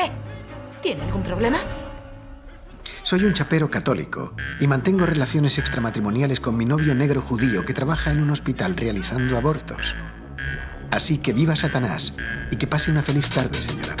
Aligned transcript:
¿Eh? 0.00 0.10
¿Tiene 0.82 1.02
algún 1.04 1.22
problema? 1.22 1.58
Soy 3.02 3.24
un 3.24 3.34
chapero 3.34 3.70
católico 3.70 4.34
y 4.60 4.66
mantengo 4.66 5.06
relaciones 5.06 5.58
extramatrimoniales 5.58 6.40
con 6.40 6.56
mi 6.56 6.64
novio 6.64 6.94
negro 6.94 7.20
judío 7.22 7.64
que 7.64 7.74
trabaja 7.74 8.10
en 8.10 8.22
un 8.22 8.30
hospital 8.30 8.76
realizando 8.76 9.36
abortos. 9.36 9.94
Así 10.90 11.18
que 11.18 11.32
viva 11.32 11.56
Satanás 11.56 12.14
y 12.50 12.56
que 12.56 12.66
pase 12.66 12.90
una 12.90 13.02
feliz 13.02 13.28
tarde, 13.28 13.54
señora. 13.54 13.99